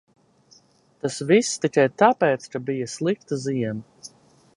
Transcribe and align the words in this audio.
Tas 1.03 1.17
viss 1.31 1.51
tikai 1.65 1.85
tāpēc, 2.03 2.47
ka 2.55 2.61
bija 2.71 2.89
slikta 2.95 3.39
ziema. 3.45 4.11